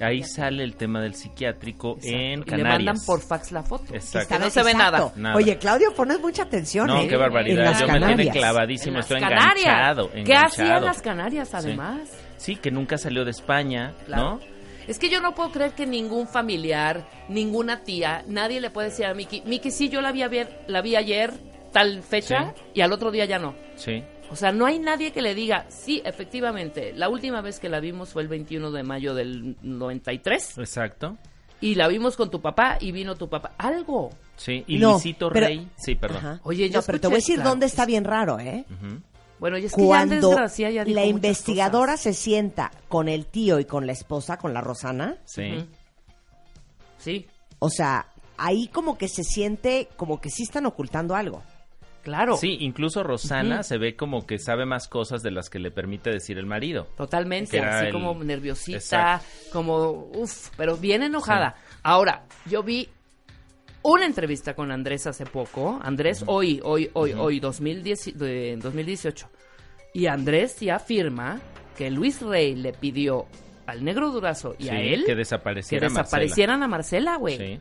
Ahí 0.00 0.22
sale 0.24 0.64
el 0.64 0.76
tema 0.76 1.00
del 1.00 1.14
psiquiátrico 1.14 1.96
en 2.02 2.40
Exacto. 2.40 2.40
Y 2.40 2.44
Canarias. 2.50 2.78
le 2.80 2.84
mandan 2.86 3.06
por 3.06 3.20
fax 3.20 3.52
la 3.52 3.62
foto. 3.62 3.94
Exacto. 3.94 4.34
Que 4.34 4.38
no 4.40 4.50
se 4.50 4.62
ve 4.64 4.74
nada. 4.74 5.12
Nada. 5.16 5.36
Oye, 5.36 5.56
Claudio, 5.58 5.94
pones 5.94 6.20
mucha 6.20 6.42
atención, 6.42 6.86
No, 6.88 7.00
¿eh? 7.02 7.06
qué 7.08 7.14
En 7.14 7.20
barbaridad. 7.20 7.64
las 7.64 7.80
Yo 7.80 7.86
me 7.86 7.92
tiene 7.92 8.06
Canarias. 8.08 8.36
clavadísimo, 8.36 8.90
En 8.90 8.96
las 8.96 9.04
estoy 9.10 9.20
Canarias. 9.20 9.56
enganchado. 9.66 10.10
¿Qué 10.10 10.20
hacían 10.34 10.66
enganchado. 10.66 10.86
las 10.86 11.02
Canarias 11.02 11.54
además? 11.54 12.08
Sí, 12.10 12.16
que 12.60 12.70
nunca 12.70 12.98
salió 12.98 13.24
de 13.24 13.30
España, 13.30 13.94
Claro. 14.06 14.22
¿no? 14.36 14.40
Es 14.86 14.98
que 15.00 15.08
yo 15.08 15.20
no 15.20 15.34
puedo 15.34 15.50
creer 15.50 15.72
que 15.72 15.84
ningún 15.84 16.28
familiar, 16.28 17.08
ninguna 17.28 17.82
tía, 17.82 18.22
nadie 18.28 18.60
le 18.60 18.70
puede 18.70 18.90
decir 18.90 19.06
a 19.06 19.14
Miki, 19.14 19.42
Miki, 19.44 19.72
sí, 19.72 19.88
yo 19.88 20.00
la 20.00 20.12
vi, 20.12 20.22
ayer, 20.22 20.64
la 20.68 20.80
vi 20.80 20.94
ayer, 20.94 21.32
tal 21.72 22.02
fecha, 22.04 22.54
Sí. 22.54 22.62
y 22.74 22.80
al 22.82 22.92
otro 22.92 23.10
día 23.10 23.24
ya 23.24 23.38
no. 23.40 23.54
Sí. 23.74 24.04
O 24.30 24.36
sea, 24.36 24.52
no 24.52 24.64
hay 24.66 24.78
nadie 24.78 25.12
que 25.12 25.22
le 25.22 25.34
diga, 25.34 25.66
sí, 25.68 26.02
efectivamente, 26.04 26.92
la 26.94 27.08
última 27.08 27.40
vez 27.40 27.58
que 27.58 27.68
la 27.68 27.80
vimos 27.80 28.10
fue 28.12 28.22
el 28.22 28.28
21 28.28 28.70
de 28.70 28.82
mayo 28.84 29.14
del 29.14 29.56
93, 29.62 30.58
Exacto. 30.58 31.16
y 31.60 31.74
la 31.74 31.88
vimos 31.88 32.16
con 32.16 32.30
tu 32.30 32.40
papá, 32.40 32.76
y 32.80 32.92
vino 32.92 33.16
tu 33.16 33.28
papá. 33.28 33.54
Algo. 33.58 34.10
Sí. 34.36 34.62
Y 34.68 34.78
No, 34.78 34.92
Luisito 34.92 35.30
pero- 35.30 35.46
Rey. 35.46 35.68
Sí, 35.76 35.94
perdón. 35.96 36.18
Ajá. 36.18 36.40
Oye, 36.44 36.68
yo 36.70 36.78
no, 36.80 36.86
pero 36.86 37.00
te 37.00 37.06
voy 37.08 37.14
a 37.14 37.16
decir 37.18 37.36
claro. 37.36 37.50
dónde 37.50 37.66
está 37.66 37.86
bien 37.86 38.04
raro, 38.04 38.38
¿eh? 38.38 38.64
Bueno, 39.38 39.58
y 39.58 39.66
es 39.66 39.74
que 39.74 39.86
ya 39.86 40.00
Andrés 40.00 40.20
Cuando 40.22 40.36
García 40.40 40.70
ya 40.70 40.84
dijo 40.84 40.94
la 40.98 41.04
investigadora 41.04 41.92
cosas. 41.92 42.00
se 42.00 42.12
sienta 42.14 42.70
con 42.88 43.08
el 43.08 43.26
tío 43.26 43.60
y 43.60 43.64
con 43.66 43.86
la 43.86 43.92
esposa, 43.92 44.38
con 44.38 44.54
la 44.54 44.60
Rosana, 44.62 45.16
Sí. 45.24 45.66
Sí, 46.98 47.26
o 47.58 47.68
sea, 47.70 48.06
ahí 48.38 48.68
como 48.68 48.98
que 48.98 49.08
se 49.08 49.22
siente 49.24 49.88
como 49.96 50.20
que 50.20 50.30
sí 50.30 50.42
están 50.42 50.66
ocultando 50.66 51.14
algo. 51.14 51.42
claro. 52.02 52.36
Sí, 52.36 52.56
incluso 52.60 53.02
Rosana 53.02 53.64
se 53.64 53.78
ve 53.78 53.96
como 53.96 54.26
que 54.26 54.38
sabe 54.38 54.64
más 54.64 54.86
cosas 54.86 55.22
de 55.24 55.32
las 55.32 55.50
que 55.50 55.58
le 55.58 55.72
permite 55.72 56.08
decir 56.10 56.38
el 56.38 56.46
marido. 56.46 56.86
Totalmente, 56.96 57.58
así 57.60 57.86
el- 57.86 57.92
como 57.92 58.14
nerviosita, 58.22 58.76
Exacto. 58.78 59.26
como, 59.52 60.08
uff, 60.14 60.50
pero 60.56 60.76
bien 60.76 61.02
enojada. 61.02 61.56
Ahora, 61.82 62.24
yo 62.48 62.62
vi 62.62 62.88
una 63.92 64.06
entrevista 64.06 64.54
con 64.54 64.70
Andrés 64.72 65.06
hace 65.06 65.24
poco, 65.26 65.78
Andrés 65.82 66.24
hoy, 66.26 66.60
hoy, 66.64 66.90
hoy, 66.94 67.12
Ujú. 67.14 67.22
hoy, 67.22 67.40
2010, 67.40 68.18
de 68.18 68.56
2018, 68.60 69.28
y 69.94 70.06
Andrés 70.06 70.56
sí 70.58 70.70
afirma 70.70 71.40
que 71.76 71.90
Luis 71.90 72.20
Rey 72.22 72.54
le 72.54 72.72
pidió 72.72 73.26
al 73.66 73.84
negro 73.84 74.10
Durazo 74.10 74.54
y 74.58 74.64
Sí, 74.64 74.68
a 74.70 74.80
él 74.80 75.00
que 75.00 75.06
que 75.06 75.14
desapareciera 75.16 75.88
Marcela. 75.88 76.02
desaparecieran 76.04 76.62
a 76.62 76.68
Marcela, 76.68 77.16
güey. 77.16 77.36
Sí. 77.38 77.60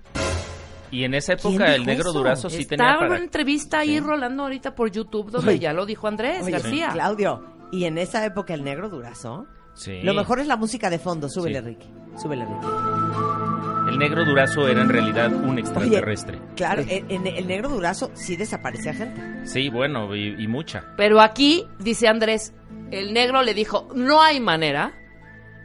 Y 0.92 1.04
en 1.04 1.16
esa 1.16 1.36
¿Quién 1.36 1.54
época 1.56 1.75
el 1.75 1.86
negro 1.86 2.10
eso? 2.12 2.18
durazo 2.19 2.50
sí 2.50 2.62
Está 2.62 2.75
tenía 2.78 2.98
una 3.00 3.07
para... 3.07 3.18
entrevista 3.19 3.80
ahí 3.80 3.95
Sí. 3.95 4.00
rolando 4.00 4.44
ahorita 4.44 4.75
por 4.75 4.92
YouTube 4.92 5.31
donde 5.31 5.51
Oye. 5.51 5.60
ya 5.60 5.74
lo 5.74 5.86
dijo 5.86 6.07
Andrés 6.07 6.44
Oye, 6.44 6.51
García. 6.51 6.89
Claudio, 6.94 7.44
y 7.71 7.86
en 7.86 7.98
esa 7.98 8.24
época 8.24 8.54
el 8.54 8.63
negro 8.63 8.88
durazo. 8.89 9.48
Sí. 9.74 10.01
Lo 10.04 10.13
mejor 10.13 10.39
es 10.39 10.48
la 10.48 10.56
música 10.57 10.89
de 10.89 11.00
fondo, 11.00 11.28
súbele 11.28 11.60
Sí. 11.60 11.66
Ricky, 11.66 11.88
súbele 12.21 12.45
Ricky. 12.45 13.55
El 13.95 14.00
negro 14.00 14.25
durazo 14.25 14.68
era 14.68 14.81
en 14.81 14.89
realidad 14.89 15.33
un 15.33 15.57
extraterrestre. 15.57 16.38
Claro, 16.57 16.83
en, 16.86 17.25
el 17.25 17.47
negro 17.47 17.69
durazo 17.69 18.12
sí 18.13 18.36
desaparecía 18.36 18.94
gente. 18.94 19.47
Sí, 19.47 19.69
bueno, 19.69 20.13
y, 20.13 20.36
y 20.38 20.47
mucha. 20.50 20.94
Pero 20.97 21.21
aquí, 21.21 21.65
dice 21.80 22.09
Andrés, 22.09 22.53
el 22.92 23.13
negro 23.13 23.42
le 23.42 23.53
dijo, 23.53 23.88
no 23.95 24.21
hay 24.21 24.42
manera. 24.42 24.92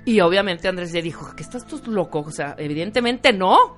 Y 0.05 0.21
obviamente 0.21 0.69
Andrés 0.69 0.93
le 0.93 1.03
dijo, 1.03 1.35
¿que 1.35 1.43
estás 1.43 1.67
tú 1.67 1.83
loco? 1.91 2.21
O 2.21 2.31
sea, 2.31 2.55
evidentemente 2.57 3.33
no. 3.33 3.77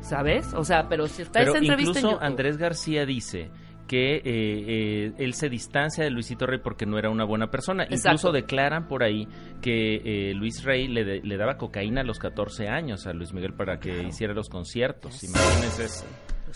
¿Sabes? 0.00 0.52
O 0.52 0.64
sea, 0.64 0.88
pero 0.88 1.06
si 1.06 1.22
está 1.22 1.38
Pero 1.38 1.52
esa 1.52 1.58
entrevista 1.58 2.00
en 2.00 2.04
incluso 2.04 2.10
YouTube. 2.14 2.26
Andrés 2.26 2.56
García 2.56 3.06
dice 3.06 3.52
que 3.86 4.16
eh, 4.16 4.22
eh, 4.24 5.12
él 5.18 5.34
se 5.34 5.48
distancia 5.48 6.02
de 6.04 6.10
Luisito 6.10 6.46
Rey 6.46 6.58
porque 6.62 6.86
no 6.86 6.98
era 6.98 7.10
una 7.10 7.24
buena 7.24 7.50
persona. 7.50 7.84
Exacto. 7.84 8.08
Incluso 8.08 8.32
declaran 8.32 8.88
por 8.88 9.02
ahí 9.02 9.28
que 9.60 10.30
eh, 10.30 10.34
Luis 10.34 10.64
Rey 10.64 10.88
le, 10.88 11.04
de- 11.04 11.20
le 11.22 11.36
daba 11.36 11.56
cocaína 11.56 12.00
a 12.00 12.04
los 12.04 12.18
14 12.18 12.68
años 12.68 13.06
a 13.06 13.12
Luis 13.12 13.32
Miguel 13.32 13.54
para 13.54 13.78
que 13.78 14.02
hiciera 14.02 14.34
los 14.34 14.48
conciertos. 14.48 15.22
Imagínense 15.24 15.84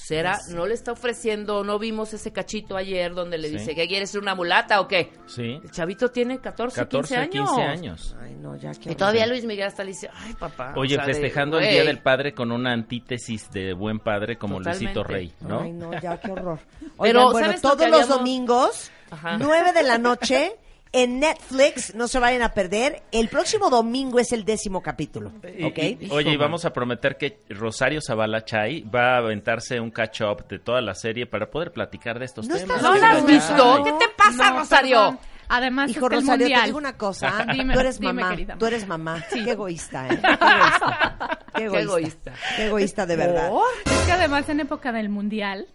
¿Será? 0.06 0.38
¿No 0.48 0.66
le 0.66 0.74
está 0.74 0.92
ofreciendo? 0.92 1.62
¿No 1.64 1.78
vimos 1.78 2.12
ese 2.14 2.32
cachito 2.32 2.76
ayer 2.76 3.14
donde 3.14 3.38
le 3.38 3.48
Sí. 3.48 3.56
dice 3.58 3.74
que 3.74 3.86
quieres 3.86 4.10
ser 4.10 4.20
una 4.20 4.34
mulata 4.34 4.80
o 4.80 4.88
qué? 4.88 5.12
Sí, 5.26 5.60
El 5.62 5.70
chavito 5.70 6.10
tiene 6.10 6.38
14, 6.40 6.80
14, 6.80 7.14
15 7.14 7.16
años. 7.38 7.48
15 7.50 7.62
años. 7.62 8.16
Ay, 8.20 8.34
no, 8.34 8.56
ya 8.56 8.72
que 8.72 8.92
Y 8.92 8.94
todavía 8.94 9.26
Luis 9.26 9.44
Miguel 9.44 9.66
hasta 9.66 9.84
le 9.84 9.90
dice, 9.90 10.08
ay, 10.12 10.34
papá. 10.34 10.72
Oye, 10.76 10.94
o 10.94 10.98
sea, 10.98 11.06
de, 11.06 11.12
festejando 11.14 11.58
el. 11.58 11.68
Día 11.70 11.84
del 11.84 11.98
Padre 12.02 12.34
con 12.34 12.50
una 12.50 12.72
antítesis 12.72 13.50
de 13.50 13.72
buen 13.72 13.98
padre 14.00 14.36
como 14.38 14.58
Totalmente. 14.58 14.84
Luisito 14.84 15.04
Rey, 15.04 15.32
¿no? 15.40 15.60
Ay, 15.60 15.72
no, 15.72 15.92
ya 16.00 16.18
qué 16.18 16.32
horror. 16.32 16.58
Pero, 17.00 17.30
bueno, 17.30 17.46
¿sabes 17.48 17.62
lo 17.62 17.70
todos 17.70 17.82
que 17.84 17.90
los 17.90 18.00
habíamos- 18.02 18.18
domingos, 18.18 18.90
Ajá. 19.10 19.38
9 19.38 19.72
de 19.72 19.82
la 19.82 19.98
noche, 19.98 20.56
en 20.92 21.20
Netflix, 21.20 21.94
no 21.94 22.08
se 22.08 22.18
vayan 22.18 22.42
a 22.42 22.52
perder. 22.52 23.02
El 23.12 23.28
próximo 23.28 23.70
domingo 23.70 24.18
es 24.18 24.32
el 24.32 24.44
décimo 24.44 24.82
capítulo, 24.82 25.32
Y- 25.56 25.64
¿ok? 25.64 25.78
y- 25.78 26.08
oye, 26.10 26.32
y 26.32 26.36
vamos 26.36 26.64
a 26.64 26.72
prometer 26.72 27.16
que 27.16 27.40
Rosario 27.48 28.00
Zavala 28.00 28.44
Chay 28.44 28.82
va 28.82 29.14
a 29.14 29.18
aventarse 29.18 29.78
un 29.80 29.90
catch-up 29.90 30.46
de 30.48 30.58
toda 30.58 30.80
la 30.80 30.94
serie 30.94 31.26
para 31.26 31.50
poder 31.50 31.72
platicar 31.72 32.18
de 32.18 32.24
estos 32.24 32.48
No 32.48 32.56
temas. 32.56 32.76
estás 32.78 32.82
¿No 32.82 32.98
la 32.98 33.10
has 33.12 33.26
visto? 33.26 33.84
¿Qué 33.84 33.92
te 33.92 34.08
pasa, 34.16 34.50
No, 34.50 34.58
Rosario? 34.58 34.96
perdón. 34.96 35.18
Además, 35.52 35.90
Hijo 35.90 36.08
Rosario, 36.08 36.26
te 36.32 36.38
mundial. 36.44 36.64
digo 36.66 36.78
una 36.78 36.96
cosa. 36.96 37.44
Dime, 37.52 37.74
tú 37.74 37.80
eres 37.80 37.98
dime, 37.98 38.12
mamá. 38.12 38.30
querida. 38.30 38.56
Tú 38.56 38.66
eres 38.66 38.86
mamá. 38.86 39.24
Qué 39.32 39.50
egoísta, 39.50 40.06
¿eh? 40.08 40.20
Qué 40.22 40.28
egoísta. 40.44 41.38
Qué 41.56 41.64
egoísta. 41.64 41.80
egoísta. 41.82 42.32
Qué 42.56 42.66
egoísta, 42.66 43.06
de 43.06 43.16
verdad. 43.16 43.50
Es 43.84 43.98
que 44.06 44.12
además 44.12 44.48
en 44.48 44.60
época 44.60 44.92
del 44.92 45.08
mundial 45.08 45.66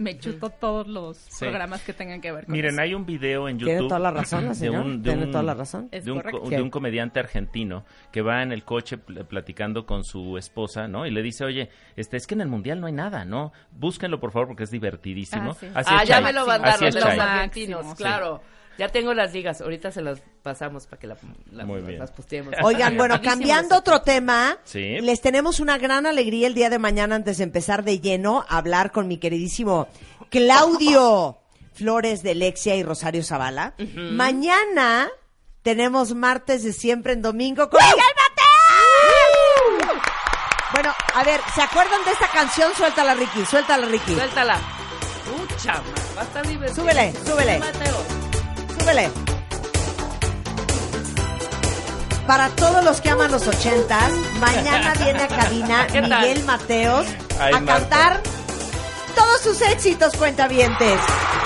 me 0.00 0.18
chuto 0.18 0.48
todos 0.50 0.86
los 0.88 1.16
Sí. 1.18 1.44
programas 1.44 1.82
que 1.82 1.92
tengan 1.92 2.20
que 2.20 2.32
ver 2.32 2.46
con 2.46 2.52
Miren, 2.54 2.72
eso. 2.72 2.80
hay 2.82 2.94
un 2.94 3.04
video 3.06 3.48
en 3.48 3.58
YouTube. 3.58 3.72
Tiene 3.74 3.88
toda 3.88 4.00
la 4.00 4.10
razón, 4.10 4.42
la 4.44 4.48
de 4.50 4.54
señora. 4.54 4.80
un- 4.80 5.02
de 5.02 5.10
Tiene 5.10 5.24
un- 5.26 5.30
toda 5.30 5.42
la 5.44 5.54
razón. 5.54 5.88
Es 5.92 6.04
de 6.06 6.12
un, 6.12 6.22
de 6.48 6.62
un 6.62 6.70
comediante 6.70 7.20
argentino 7.20 7.84
que 8.10 8.22
va 8.22 8.42
en 8.42 8.50
el 8.52 8.64
coche 8.64 8.96
pl- 8.98 9.24
platicando 9.24 9.84
con 9.84 10.02
su 10.04 10.38
esposa, 10.38 10.88
¿no? 10.88 11.06
Y 11.06 11.10
le 11.10 11.22
dice, 11.22 11.44
oye, 11.44 11.68
este, 11.96 12.16
es 12.16 12.26
que 12.26 12.34
en 12.34 12.40
el 12.40 12.48
mundial 12.48 12.80
no 12.80 12.86
hay 12.86 12.92
nada, 12.94 13.24
¿no? 13.24 13.52
Búsquenlo, 13.72 14.18
por 14.20 14.32
favor, 14.32 14.48
porque 14.48 14.64
es 14.64 14.70
divertidísimo. 14.70 15.50
Ah, 15.50 15.54
sí. 15.60 15.66
Así 15.74 15.90
ah, 15.94 16.02
es 16.02 16.08
ya 16.08 16.20
me 16.20 16.32
lo 16.32 16.46
mandaron 16.46 16.80
los 16.94 17.04
argentinos, 17.04 17.94
claro. 17.94 18.42
Ya 18.78 18.88
tengo 18.88 19.12
las 19.12 19.32
ligas, 19.34 19.60
ahorita 19.60 19.92
se 19.92 20.00
las 20.00 20.20
pasamos 20.42 20.86
para 20.86 20.98
que 21.00 21.06
la, 21.06 21.16
la- 21.52 21.66
Muy 21.66 21.78
las- 21.80 21.86
bien. 21.86 21.98
las 21.98 22.10
posteemos. 22.12 22.54
Oigan, 22.62 22.96
bueno, 22.96 23.20
cambiando 23.22 23.76
otro 23.76 24.00
tema, 24.02 24.56
Sí. 24.64 25.00
les 25.00 25.20
tenemos 25.20 25.60
una 25.60 25.76
gran 25.76 26.06
alegría 26.06 26.46
el 26.46 26.54
día 26.54 26.70
de 26.70 26.78
mañana 26.78 27.16
antes 27.16 27.38
de 27.38 27.44
empezar 27.44 27.84
de 27.84 28.00
lleno 28.00 28.44
a 28.48 28.56
hablar 28.58 28.92
con 28.92 29.06
mi 29.08 29.18
queridísimo 29.18 29.88
Claudio 30.30 31.38
Flores 31.74 32.22
de 32.22 32.34
Lexia 32.34 32.76
y 32.76 32.82
Rosario 32.82 33.22
Zavala. 33.22 33.74
Mañana 33.96 35.08
tenemos 35.62 36.14
martes 36.14 36.62
de 36.62 36.72
siempre 36.72 37.12
en 37.12 37.20
domingo 37.22 37.68
con 37.68 37.80
Miguel 37.82 37.96
Mateo. 37.98 40.00
Bueno, 40.72 40.94
a 41.14 41.24
ver, 41.24 41.40
¿se 41.54 41.60
acuerdan 41.62 42.02
de 42.04 42.12
esta 42.12 42.28
canción? 42.28 42.72
Suéltala, 42.74 43.14
Ricky, 43.14 43.44
suéltala, 43.44 43.86
Ricky. 43.86 44.14
Suéltala. 44.14 44.58
Mucha. 45.36 45.74
Va 46.16 46.22
a 46.22 46.24
estar 46.24 46.46
divertido. 46.46 46.82
Súbele, 46.82 47.12
súbele. 47.26 47.58
Mateo. 47.58 47.96
Súbele. 48.80 49.10
Para 52.26 52.48
todos 52.50 52.84
los 52.84 53.00
que 53.00 53.10
aman 53.10 53.30
los 53.32 53.46
ochentas, 53.46 54.10
mañana 54.38 54.94
viene 54.98 55.22
a 55.22 55.28
cabina. 55.28 55.86
Miguel 55.92 56.44
Mateos 56.44 57.06
Ay, 57.38 57.54
a 57.54 57.60
Marta. 57.60 57.80
cantar 57.80 58.22
todos 59.16 59.40
sus 59.40 59.60
éxitos, 59.62 60.14
cuentavientes. 60.16 61.00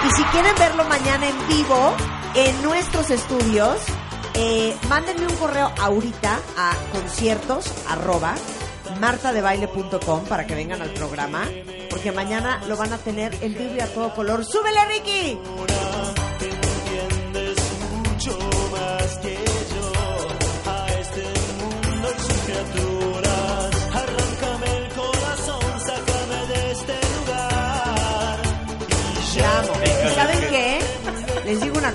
Y 0.07 0.11
si 0.17 0.23
quieren 0.25 0.55
verlo 0.59 0.85
mañana 0.85 1.27
en 1.27 1.49
vivo, 1.49 1.95
en 2.35 2.63
nuestros 2.63 3.11
estudios, 3.11 3.79
eh, 4.35 4.77
mándenme 4.89 5.27
un 5.27 5.37
correo 5.37 5.73
ahorita 5.81 6.39
a 6.59 6.73
conciertos 6.93 7.73
arroba 7.89 8.35
martadebaile.com 9.01 10.25
para 10.27 10.47
que 10.47 10.55
vengan 10.55 10.83
al 10.83 10.91
programa, 10.91 11.49
porque 11.89 12.13
mañana 12.13 12.63
lo 12.69 12.77
van 12.77 12.93
a 12.93 12.99
tener 12.99 13.35
en 13.41 13.55
vivo 13.55 13.75
y 13.77 13.81
a 13.81 13.87
todo 13.93 14.15
color. 14.15 14.45
¡Súbele, 14.45 14.85
Ricky! 14.87 15.39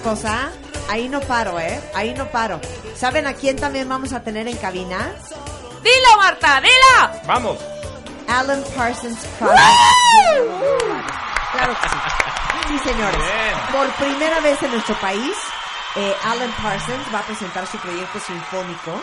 Cosa, 0.09 0.49
ahí 0.89 1.07
no 1.07 1.19
paro, 1.19 1.59
¿eh? 1.59 1.79
Ahí 1.93 2.15
no 2.15 2.25
paro. 2.31 2.59
¿Saben 2.95 3.27
a 3.27 3.33
quién 3.33 3.57
también 3.57 3.87
vamos 3.87 4.11
a 4.11 4.23
tener 4.23 4.47
en 4.47 4.57
cabina? 4.57 5.11
Dilo, 5.83 6.17
Marta, 6.17 6.59
dilo. 6.59 7.21
¡Vamos! 7.27 7.59
Alan 8.27 8.63
Parsons 8.75 9.19
Project. 9.37 9.59
Claro 11.51 11.77
que 11.79 11.89
sí. 11.89 11.95
Sí, 12.69 12.89
señores. 12.89 13.19
Bien. 13.19 13.55
Por 13.71 13.87
primera 14.07 14.39
vez 14.39 14.63
en 14.63 14.71
nuestro 14.71 14.99
país, 14.99 15.35
eh, 15.95 16.13
Alan 16.23 16.51
Parsons 16.59 17.13
va 17.13 17.19
a 17.19 17.23
presentar 17.23 17.67
su 17.67 17.77
proyecto 17.77 18.19
sinfónico 18.19 18.99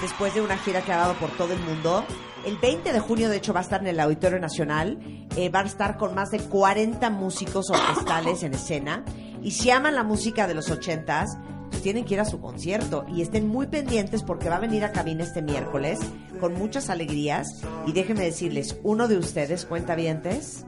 después 0.00 0.34
de 0.34 0.40
una 0.40 0.58
gira 0.58 0.82
que 0.82 0.92
ha 0.92 0.96
dado 0.96 1.14
por 1.14 1.30
todo 1.30 1.52
el 1.52 1.60
mundo. 1.60 2.04
El 2.44 2.56
20 2.56 2.92
de 2.92 2.98
junio, 2.98 3.28
de 3.28 3.36
hecho, 3.36 3.52
va 3.52 3.60
a 3.60 3.62
estar 3.62 3.80
en 3.82 3.86
el 3.86 4.00
Auditorio 4.00 4.40
Nacional. 4.40 4.98
Eh, 5.36 5.48
va 5.48 5.60
a 5.60 5.64
estar 5.64 5.96
con 5.96 6.12
más 6.16 6.30
de 6.30 6.40
40 6.40 7.08
músicos 7.10 7.70
orquestales 7.70 8.42
en 8.42 8.54
escena. 8.54 9.04
Y 9.42 9.52
si 9.52 9.70
aman 9.70 9.94
la 9.94 10.02
música 10.02 10.46
de 10.46 10.54
los 10.54 10.70
80s, 10.70 11.38
pues 11.70 11.82
tienen 11.82 12.04
que 12.04 12.14
ir 12.14 12.20
a 12.20 12.24
su 12.24 12.40
concierto. 12.40 13.04
Y 13.08 13.22
estén 13.22 13.48
muy 13.48 13.66
pendientes 13.66 14.22
porque 14.22 14.48
va 14.48 14.56
a 14.56 14.60
venir 14.60 14.84
a 14.84 14.92
cabina 14.92 15.24
este 15.24 15.42
miércoles 15.42 15.98
con 16.40 16.54
muchas 16.54 16.90
alegrías. 16.90 17.60
Y 17.86 17.92
déjenme 17.92 18.24
decirles, 18.24 18.76
uno 18.82 19.08
de 19.08 19.16
ustedes, 19.18 19.64
cuentavientes, 19.66 20.64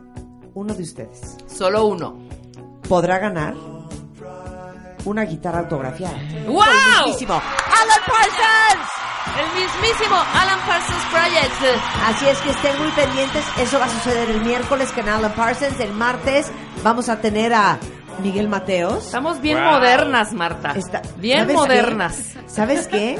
uno 0.54 0.74
de 0.74 0.82
ustedes, 0.82 1.36
Solo 1.46 1.86
uno. 1.86 2.18
podrá 2.88 3.18
ganar 3.18 3.54
una 5.04 5.22
guitarra 5.24 5.60
autografiada. 5.60 6.16
¡Wow! 6.46 6.62
El 6.62 7.06
mismísimo 7.06 7.34
Alan 7.34 8.02
Parsons. 8.06 8.88
El 9.38 9.60
mismísimo 9.60 10.16
Alan 10.34 10.58
Parsons 10.66 11.04
Project. 11.10 11.80
Así 12.06 12.28
es 12.28 12.38
que 12.38 12.50
estén 12.50 12.78
muy 12.80 12.90
pendientes. 12.92 13.44
Eso 13.58 13.78
va 13.78 13.86
a 13.86 13.88
suceder 13.88 14.30
el 14.30 14.42
miércoles 14.44 14.92
con 14.92 15.08
Alan 15.08 15.32
Parsons. 15.34 15.80
El 15.80 15.92
martes 15.92 16.50
vamos 16.84 17.08
a 17.08 17.20
tener 17.20 17.52
a 17.54 17.78
Miguel 18.22 18.48
Mateos. 18.48 19.06
Estamos 19.06 19.40
bien 19.40 19.58
Wow. 19.58 19.72
modernas, 19.72 20.32
Marta. 20.32 20.72
Está- 20.76 21.02
bien 21.18 21.40
¿sabes 21.40 21.54
modernas. 21.56 22.16
qué? 22.16 22.40
¿Sabes 22.50 22.88
qué? 22.88 23.18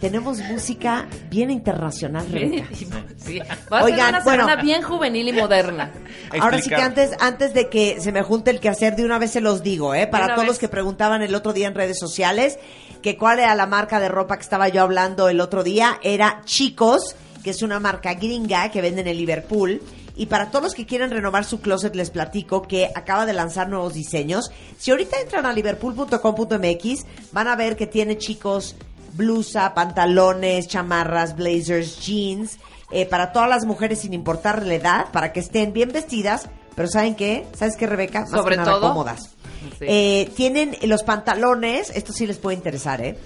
Tenemos 0.00 0.38
música 0.40 1.06
bien 1.30 1.50
internacional, 1.50 2.26
Rebeca. 2.30 2.66
Sí. 3.16 3.38
Va 3.72 3.78
a 3.80 3.84
Oigan, 3.84 3.98
ser 4.00 4.08
una 4.08 4.20
bueno. 4.24 4.44
semana 4.44 4.62
bien 4.62 4.82
juvenil 4.82 5.28
y 5.28 5.32
moderna. 5.32 5.90
Ahora 6.40 6.58
sí 6.60 6.68
que 6.68 6.74
antes, 6.74 7.12
antes 7.20 7.54
de 7.54 7.68
que 7.70 8.00
se 8.00 8.10
me 8.12 8.22
junte 8.22 8.50
el 8.50 8.60
quehacer, 8.60 8.96
de 8.96 9.04
una 9.04 9.18
vez 9.18 9.30
se 9.30 9.40
los 9.40 9.62
digo, 9.62 9.94
¿eh? 9.94 10.06
Para 10.06 10.26
todos 10.26 10.40
vez. 10.40 10.48
los 10.48 10.58
que 10.58 10.68
preguntaban 10.68 11.22
el 11.22 11.34
otro 11.34 11.52
día 11.52 11.68
en 11.68 11.74
redes 11.74 11.98
sociales, 11.98 12.58
que 13.00 13.16
cuál 13.16 13.38
era 13.38 13.54
la 13.54 13.66
marca 13.66 14.00
de 14.00 14.08
ropa 14.08 14.36
que 14.36 14.42
estaba 14.42 14.68
yo 14.68 14.82
hablando 14.82 15.28
el 15.28 15.40
otro 15.40 15.62
día, 15.62 15.98
era 16.02 16.42
Chicos, 16.44 17.14
que 17.44 17.50
es 17.50 17.62
una 17.62 17.78
marca 17.80 18.14
gringa 18.14 18.70
que 18.70 18.80
venden 18.82 19.06
en 19.06 19.16
Liverpool. 19.16 19.80
Y 20.14 20.26
para 20.26 20.50
todos 20.50 20.64
los 20.64 20.74
que 20.74 20.86
quieren 20.86 21.10
renovar 21.10 21.44
su 21.44 21.60
closet, 21.60 21.94
les 21.94 22.10
platico 22.10 22.62
que 22.62 22.90
acaba 22.94 23.24
de 23.26 23.32
lanzar 23.32 23.68
nuevos 23.68 23.94
diseños. 23.94 24.50
Si 24.78 24.90
ahorita 24.90 25.20
entran 25.20 25.46
a 25.46 25.52
liverpool.com.mx, 25.52 27.06
van 27.32 27.48
a 27.48 27.56
ver 27.56 27.76
que 27.76 27.86
tiene 27.86 28.18
chicos 28.18 28.76
blusa, 29.14 29.74
pantalones, 29.74 30.68
chamarras, 30.68 31.36
blazers, 31.36 32.00
jeans, 32.00 32.58
eh, 32.90 33.06
para 33.06 33.32
todas 33.32 33.48
las 33.48 33.64
mujeres 33.64 34.00
sin 34.00 34.12
importar 34.12 34.66
la 34.66 34.74
edad, 34.74 35.06
para 35.12 35.32
que 35.32 35.40
estén 35.40 35.72
bien 35.72 35.92
vestidas, 35.92 36.48
pero 36.74 36.88
¿saben 36.88 37.14
qué? 37.14 37.46
¿Sabes 37.54 37.76
qué, 37.76 37.86
Rebeca? 37.86 38.20
Más 38.20 38.30
Sobre 38.30 38.56
que 38.56 38.62
nada 38.62 38.72
todo. 38.72 38.88
cómodas. 38.88 39.30
Sí. 39.78 39.86
Eh, 39.88 40.32
tienen 40.36 40.76
los 40.82 41.02
pantalones, 41.02 41.90
esto 41.94 42.12
sí 42.12 42.26
les 42.26 42.38
puede 42.38 42.56
interesar, 42.56 43.00
¿eh? 43.00 43.16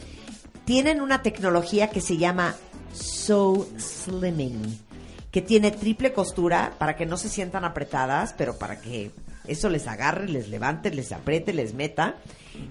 Tienen 0.64 1.00
una 1.00 1.22
tecnología 1.22 1.90
que 1.90 2.00
se 2.00 2.16
llama 2.16 2.54
So 2.92 3.66
Slimming, 3.78 4.78
que 5.36 5.42
tiene 5.42 5.70
triple 5.70 6.14
costura 6.14 6.72
para 6.78 6.96
que 6.96 7.04
no 7.04 7.18
se 7.18 7.28
sientan 7.28 7.66
apretadas, 7.66 8.34
pero 8.38 8.56
para 8.56 8.80
que 8.80 9.10
eso 9.46 9.68
les 9.68 9.86
agarre, 9.86 10.30
les 10.30 10.48
levante, 10.48 10.90
les 10.90 11.12
apriete, 11.12 11.52
les 11.52 11.74
meta. 11.74 12.14